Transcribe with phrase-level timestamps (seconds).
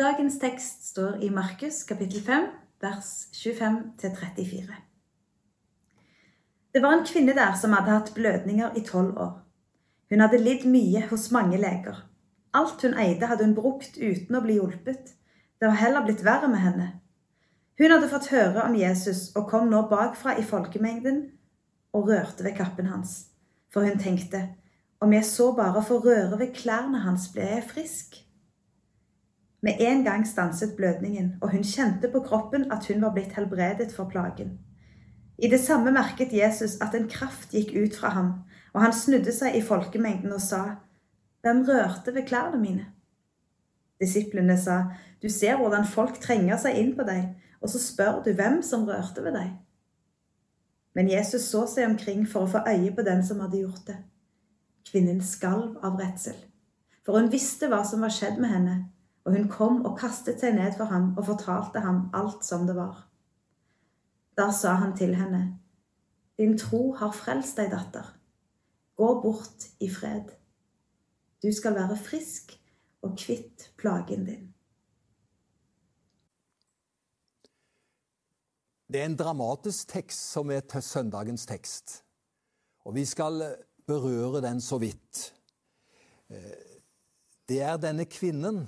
[0.00, 2.44] Dagens tekst står i Markus kapittel 5,
[2.80, 4.76] vers 25-34.
[6.72, 9.34] Det var en kvinne der som hadde hatt blødninger i tolv år.
[10.08, 11.98] Hun hadde lidd mye hos mange leger.
[12.56, 15.12] Alt hun eide, hadde hun brukt uten å bli hjulpet.
[15.60, 16.88] Det var heller blitt verre med henne.
[17.76, 21.26] Hun hadde fått høre om Jesus og kom nå bakfra i folkemengden
[21.92, 23.18] og rørte ved kappen hans.
[23.68, 24.46] For hun tenkte,
[25.04, 28.22] om jeg så bare får røre ved klærne hans, blir jeg frisk.
[29.62, 33.92] Med en gang stanset blødningen, og hun kjente på kroppen at hun var blitt helbredet
[33.92, 34.58] for plagen.
[35.38, 38.32] I det samme merket Jesus at en kraft gikk ut fra ham,
[38.72, 40.62] og han snudde seg i folkemengden og sa,
[41.40, 42.86] Hvem rørte ved klærne mine?
[44.00, 44.82] Disiplene sa,
[45.22, 48.86] Du ser hvordan folk trenger seg inn på deg, og så spør du hvem som
[48.88, 49.50] rørte ved deg.
[50.96, 53.98] Men Jesus så seg omkring for å få øye på den som hadde gjort det.
[54.90, 56.36] Kvinnen skalv av redsel,
[57.04, 58.76] for hun visste hva som var skjedd med henne,
[59.24, 62.76] og hun kom og kastet seg ned for ham og fortalte ham alt som det
[62.76, 63.06] var.
[64.36, 65.60] Da sa han til henne,
[66.40, 68.06] Din tro har frelst deg, datter.
[68.96, 70.30] Gå bort i fred.
[71.44, 72.54] Du skal være frisk
[73.04, 74.46] og kvitt plagen din.
[78.88, 82.00] Det er en dramatisk tekst som er til søndagens tekst.
[82.88, 83.44] Og vi skal
[83.86, 85.34] berøre den så vidt.
[87.48, 88.64] Det er denne kvinnen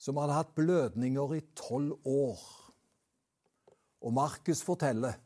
[0.00, 2.40] som hadde hatt blødninger i tolv år.
[4.00, 5.18] Og Markus forteller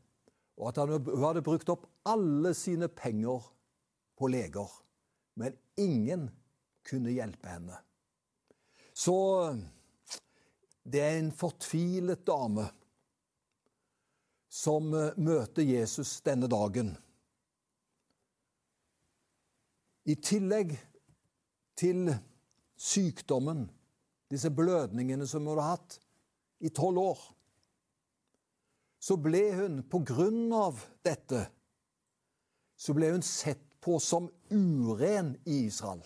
[0.66, 3.42] at hun hadde brukt opp alle sine penger
[4.18, 4.70] på leger,
[5.38, 6.28] men ingen
[6.86, 7.78] kunne hjelpe henne.
[8.94, 9.14] Så
[10.84, 12.66] det er en fortvilet dame
[14.54, 16.92] som møter Jesus denne dagen.
[20.06, 20.76] I tillegg
[21.78, 22.12] til
[22.78, 23.64] sykdommen
[24.34, 25.98] disse blødningene som hun hadde hatt
[26.64, 27.20] i tolv år,
[29.04, 31.46] så ble hun på grunn av dette
[32.76, 36.02] så ble hun sett på som uren i Israel.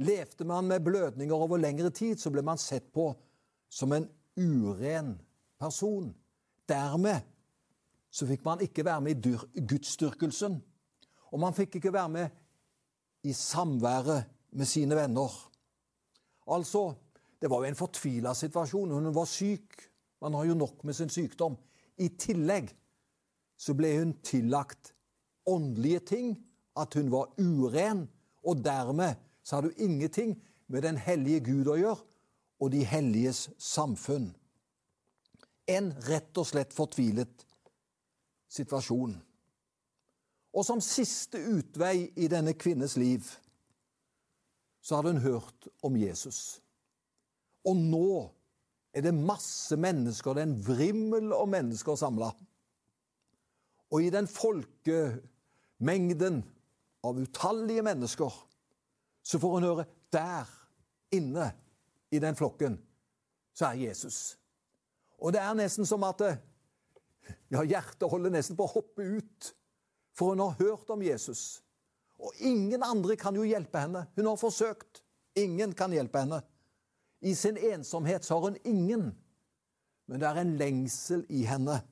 [0.00, 3.10] Levde man med blødninger over lengre tid, så ble man sett på
[3.70, 5.16] som en uren
[5.60, 6.10] person.
[6.68, 7.26] Dermed
[8.10, 10.58] så fikk man ikke være med i gudsdyrkelsen,
[11.30, 12.38] og man fikk ikke være med
[13.26, 15.30] i samværet med sine venner.
[16.50, 16.94] Altså,
[17.40, 18.90] det var jo en fortvila situasjon.
[18.90, 19.80] Hun var syk.
[20.20, 21.56] Man har jo nok med sin sykdom.
[21.96, 22.72] I tillegg
[23.60, 24.92] så ble hun tillagt
[25.48, 26.34] åndelige ting,
[26.76, 28.06] at hun var uren,
[28.44, 30.36] og dermed så hadde hun ingenting
[30.66, 32.06] med den hellige Gud å gjøre
[32.60, 34.30] og de helliges samfunn.
[35.68, 37.46] En rett og slett fortvilet
[38.50, 39.14] situasjon.
[40.50, 43.28] Og som siste utvei i denne kvinnes liv
[44.82, 46.60] så hadde hun hørt om Jesus.
[47.68, 48.32] Og nå
[48.96, 52.30] er det masse mennesker, det er en vrimmel av mennesker samla.
[53.90, 56.44] Og i den folkemengden
[57.06, 58.32] av utallige mennesker
[59.22, 59.84] så får hun høre
[60.14, 60.46] der
[61.14, 61.52] inne
[62.10, 62.78] i den flokken
[63.60, 64.18] så er Jesus.
[65.20, 66.22] Og det er nesten som at
[67.52, 69.50] ja, hjertet holder nesten på å hoppe ut,
[70.16, 71.60] for hun har hørt om Jesus.
[72.20, 74.06] Og ingen andre kan jo hjelpe henne.
[74.16, 75.02] Hun har forsøkt.
[75.40, 76.40] Ingen kan hjelpe henne.
[77.20, 79.10] I sin ensomhet så har hun ingen,
[80.08, 81.82] men det er en lengsel i henne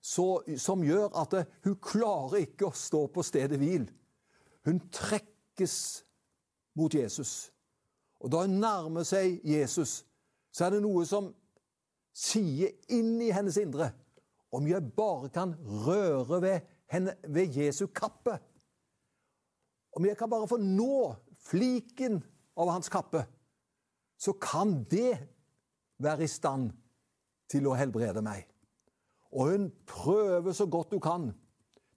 [0.00, 3.84] så, som gjør at det, hun klarer ikke å stå på stedet hvil.
[4.64, 5.74] Hun trekkes
[6.78, 7.50] mot Jesus.
[8.20, 10.00] Og da hun nærmer seg Jesus,
[10.52, 11.30] så er det noe som
[12.16, 13.92] sier inn i hennes indre
[14.50, 15.52] om jeg bare kan
[15.84, 18.34] røre ved, henne, ved Jesu kappe.
[19.94, 21.12] Om jeg kan bare få nå
[21.46, 22.18] fliken
[22.58, 23.22] av hans kappe,
[24.20, 25.16] så kan det
[26.00, 26.70] være i stand
[27.50, 28.44] til å helbrede meg.
[29.32, 31.30] Og hun prøver så godt hun kan.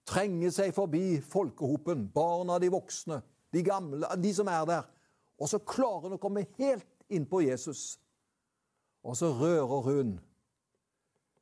[0.08, 3.20] Trenge seg forbi folkehopen, barna, de voksne,
[3.52, 4.88] de gamle, de som er der.
[5.40, 7.98] Og så klarer hun å komme helt inn på Jesus.
[9.04, 10.14] Og så rører hun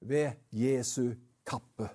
[0.03, 1.13] ved Jesu
[1.47, 1.91] kappe.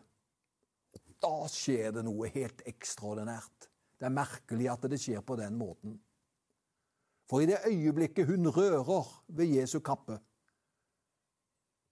[1.18, 3.68] Da skjer det noe helt ekstraordinært.
[3.98, 5.98] Det er merkelig at det skjer på den måten.
[7.28, 10.20] For i det øyeblikket hun rører ved Jesu kappe,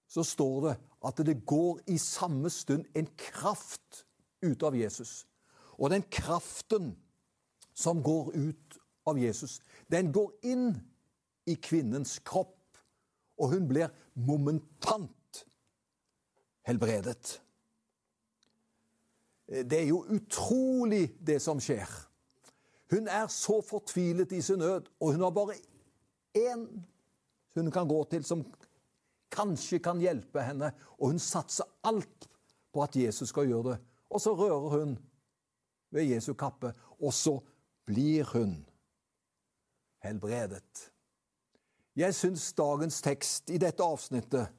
[0.07, 4.05] så står det at det går i samme stund en kraft
[4.45, 5.25] ut av Jesus.
[5.77, 6.93] Og den kraften
[7.75, 9.59] som går ut av Jesus,
[9.91, 10.69] den går inn
[11.45, 12.77] i kvinnens kropp,
[13.37, 15.43] og hun blir momentant
[16.65, 17.41] helbredet.
[19.45, 21.89] Det er jo utrolig, det som skjer.
[22.91, 25.57] Hun er så fortvilet i sin nød, og hun har bare
[26.37, 26.67] én
[27.55, 28.43] hun kan gå til som
[29.31, 32.29] kanskje kan hjelpe henne, og hun satser alt
[32.73, 33.77] på at Jesus skal gjøre det.
[34.09, 34.97] Og så rører hun
[35.91, 37.39] ved Jesu kappe, og så
[37.85, 38.65] blir hun
[40.03, 40.91] helbredet.
[41.95, 44.51] Jeg syns dagens tekst i dette avsnittet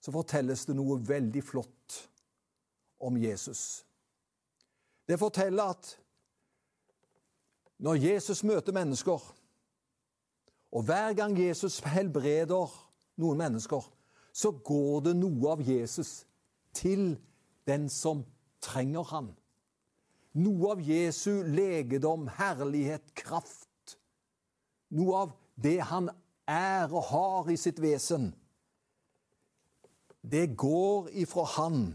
[0.00, 1.98] så fortelles det noe veldig flott
[3.04, 3.84] om Jesus.
[5.08, 5.90] Det forteller at
[7.78, 9.22] når Jesus møter mennesker,
[10.74, 12.70] og hver gang Jesus helbreder
[13.22, 13.84] noen mennesker,
[14.34, 16.24] så går det noe av Jesus
[16.74, 17.14] til
[17.68, 18.24] den som
[18.64, 19.30] trenger han.
[20.34, 23.94] Noe av Jesu legedom, herlighet, kraft.
[24.90, 26.10] Noe av det han
[26.50, 28.32] er og har i sitt vesen.
[30.24, 31.92] Det går ifra han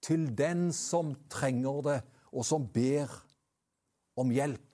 [0.00, 1.98] til den som trenger det,
[2.32, 3.12] og som ber
[4.16, 4.67] om hjelp.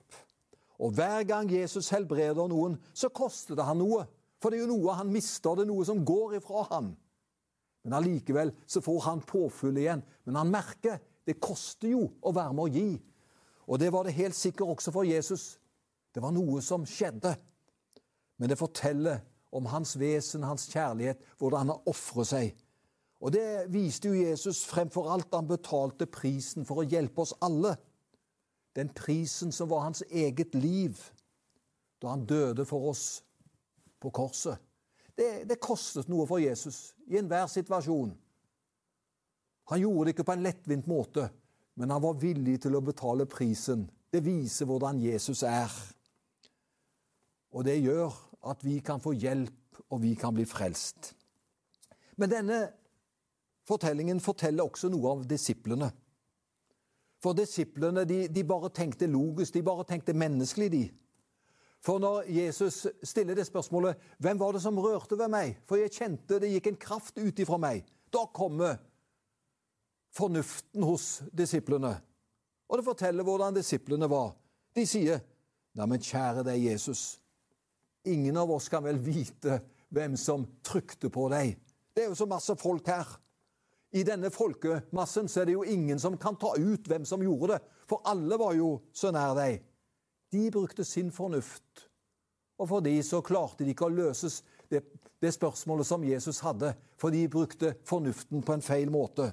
[0.79, 4.03] Og hver gang Jesus helbreder noen, så koster det han noe.
[4.41, 6.91] For det er jo noe han mister, det er noe som går ifra han.
[7.85, 10.03] Men allikevel så får han påfyll igjen.
[10.25, 12.89] Men han merker det koster jo å være med å gi.
[13.65, 15.55] Og det var det helt sikkert også for Jesus.
[16.13, 17.33] Det var noe som skjedde.
[18.37, 19.23] Men det forteller
[19.55, 22.55] om hans vesen, hans kjærlighet, hvordan han ofrer seg.
[23.23, 27.73] Og det viste jo Jesus fremfor alt han betalte prisen for å hjelpe oss alle
[28.75, 30.99] den prisen som var hans eget liv
[32.01, 33.23] da han døde for oss
[34.03, 34.59] på korset.
[35.15, 38.11] Det, det kostet noe for Jesus i enhver situasjon.
[39.71, 41.29] Han gjorde det ikke på en lettvint måte,
[41.79, 43.87] men han var villig til å betale prisen.
[44.11, 45.71] Det viser hvordan Jesus er.
[47.55, 48.11] Og det gjør
[48.51, 51.13] at vi kan få hjelp, og vi kan bli frelst.
[52.19, 52.59] Men denne
[53.67, 55.89] fortellingen forteller også noe av disiplene.
[57.25, 60.83] For disiplene de, de, bare tenkte logisk, de bare tenkte menneskelig, de.
[61.81, 65.91] For når Jesus stiller det spørsmålet 'Hvem var det som rørte ved meg?' For jeg
[65.91, 67.85] kjente det gikk en kraft ut ifra meg.
[68.13, 68.77] Da kommer
[70.13, 72.01] fornuften hos disiplene.
[72.69, 74.35] Og det forteller hvordan disiplene var.
[74.75, 75.19] De sier,
[75.75, 77.19] 'Neimen, kjære deg, Jesus.
[78.05, 81.57] Ingen av oss kan vel vite hvem som trykte på deg.'
[81.95, 83.19] Det er jo så masse folk her.
[83.95, 87.53] I denne folkemassen så er det jo ingen som kan ta ut hvem som gjorde
[87.53, 89.61] det, for alle var jo så nær deg.
[90.35, 91.85] De brukte sin fornuft,
[92.59, 94.81] og for de så klarte de ikke å løses det,
[95.23, 99.29] det spørsmålet som Jesus hadde, for de brukte fornuften på en feil måte.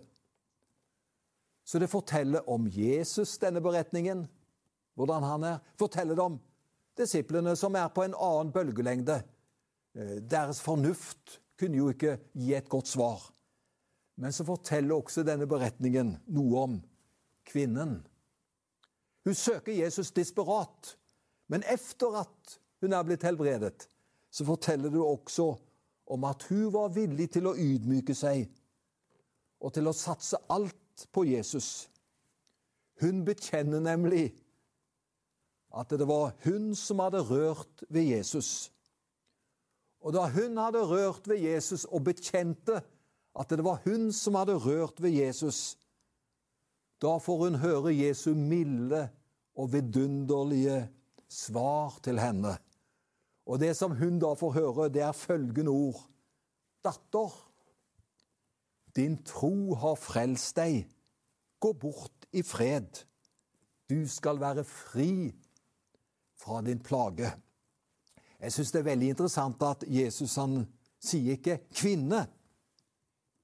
[1.67, 4.26] Så det forteller om Jesus, denne beretningen,
[4.94, 5.61] hvordan han er.
[5.79, 6.38] Forteller det om
[6.99, 9.23] disiplene som er på en annen bølgelengde.
[9.97, 13.31] Eh, deres fornuft kunne jo ikke gi et godt svar.
[14.23, 16.75] Men så forteller også denne beretningen noe om
[17.51, 17.97] kvinnen.
[19.27, 20.93] Hun søker Jesus desperat,
[21.51, 23.89] men etter at hun er blitt helbredet,
[24.31, 25.49] så forteller det også
[26.15, 28.47] om at hun var villig til å ydmyke seg
[29.63, 31.89] og til å satse alt på Jesus.
[33.03, 34.29] Hun bekjenner nemlig
[35.75, 38.71] at det var hun som hadde rørt ved Jesus.
[40.03, 42.83] Og da hun hadde rørt ved Jesus og bekjente
[43.38, 45.79] at det var hun som hadde rørt ved Jesus.
[47.02, 49.08] Da får hun høre Jesu milde
[49.56, 50.88] og vidunderlige
[51.29, 52.56] svar til henne.
[53.46, 56.03] Og det som hun da får høre, det er følgende ord.
[56.84, 57.32] Datter,
[58.96, 60.84] din tro har frelst deg.
[61.60, 63.03] Gå bort i fred.
[63.91, 65.32] Du skal være fri
[66.39, 67.32] fra din plage.
[68.41, 70.65] Jeg syns det er veldig interessant at Jesus han
[71.03, 72.27] sier ikke 'kvinne'.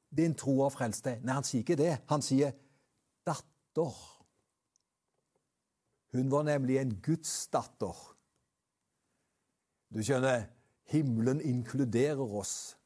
[0.09, 1.25] Din tro har frelst deg.
[1.25, 1.95] Nei, han sier ikke det.
[2.09, 2.55] Han sier
[3.29, 3.99] datter.
[6.17, 7.97] Hun var nemlig en Guds datter.
[9.93, 10.49] Du skjønner,
[10.93, 12.77] himmelen inkluderer oss.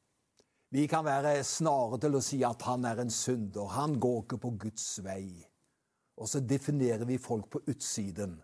[0.73, 3.71] Vi kan være snare til å si at han er en synder.
[3.77, 5.27] Han går ikke på Guds vei.
[6.19, 8.39] Og så definerer vi folk på utsiden.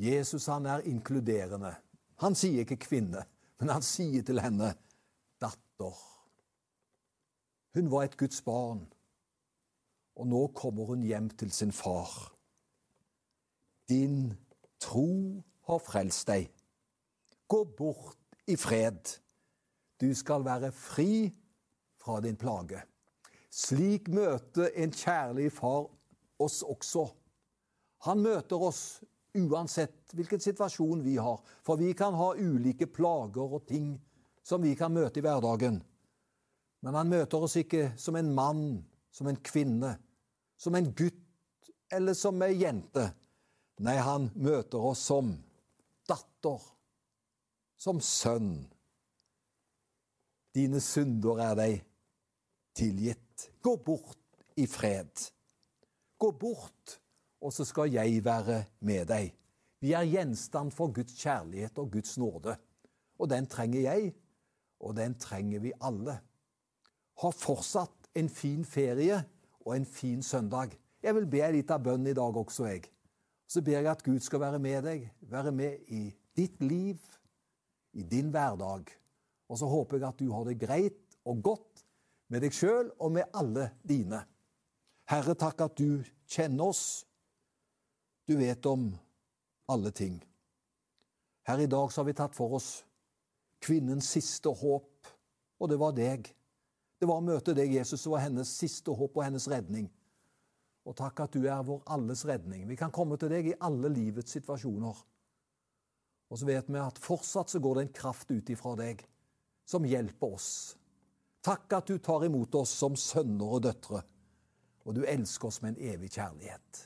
[0.00, 1.74] Jesus han er inkluderende.
[2.20, 3.24] Han sier ikke kvinne,
[3.60, 4.74] men han sier til henne
[5.40, 5.96] datter.
[7.74, 8.82] Hun var et Guds barn,
[10.18, 12.32] og nå kommer hun hjem til sin far.
[13.88, 14.32] Din
[14.82, 16.48] tro har frelst deg.
[17.50, 18.18] Gå bort
[18.50, 19.14] i fred.
[20.00, 21.30] Du skal være fri
[22.00, 22.82] fra din plage.
[23.50, 25.88] Slik møter en kjærlig far
[26.40, 27.06] oss også.
[28.06, 29.02] Han møter oss
[29.36, 33.92] uansett hvilken situasjon vi har, for vi kan ha ulike plager og ting
[34.42, 35.82] som vi kan møte i hverdagen.
[36.80, 38.64] Men han møter oss ikke som en mann,
[39.12, 39.94] som en kvinne,
[40.60, 43.08] som en gutt eller som ei jente.
[43.80, 45.32] Nei, han møter oss som
[46.08, 46.60] datter,
[47.80, 48.54] som sønn.
[50.56, 51.76] Dine synder er deg
[52.76, 53.50] tilgitt.
[53.62, 55.12] Gå bort i fred.
[56.20, 56.96] Gå bort,
[57.40, 59.30] og så skal jeg være med deg.
[59.80, 62.56] Vi er gjenstand for Guds kjærlighet og Guds nåde.
[63.20, 64.12] Og den trenger jeg,
[64.80, 66.18] og den trenger vi alle.
[67.20, 69.18] Ha fortsatt en fin ferie
[69.66, 70.72] og en fin søndag.
[71.02, 72.88] Jeg vil be litt av bønn i dag også, jeg.
[73.50, 76.96] Så ber jeg at Gud skal være med deg, være med i ditt liv,
[77.92, 78.88] i din hverdag.
[79.50, 81.84] Og så håper jeg at du har det greit og godt
[82.30, 84.22] med deg sjøl og med alle dine.
[85.10, 86.00] Herre, takk at du
[86.30, 87.04] kjenner oss.
[88.30, 88.92] Du vet om
[89.70, 90.20] alle ting.
[91.50, 92.84] Her i dag så har vi tatt for oss
[93.60, 95.10] kvinnens siste håp,
[95.58, 96.30] og det var deg.
[97.00, 99.86] Det var å møte deg, Jesus, som var hennes siste håp og hennes redning.
[100.84, 102.66] Og takk at du er vår alles redning.
[102.68, 105.00] Vi kan komme til deg i alle livets situasjoner.
[106.30, 109.00] Og så vet vi at fortsatt så går det en kraft ut ifra deg
[109.68, 110.50] som hjelper oss.
[111.44, 114.02] Takk at du tar imot oss som sønner og døtre,
[114.84, 116.84] og du elsker oss med en evig kjærlighet.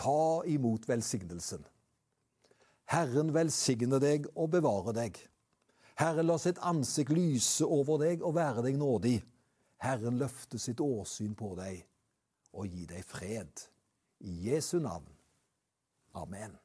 [0.00, 1.64] Ta imot velsignelsen.
[2.90, 5.16] Herren velsigne deg og bevare deg.
[6.00, 9.18] Herren la sitt ansikt lyse over deg og være deg nådig.
[9.84, 11.82] Herren løfte sitt åsyn på deg
[12.56, 13.66] og gi deg fred.
[14.24, 15.08] I Jesu navn.
[16.16, 16.56] Amen.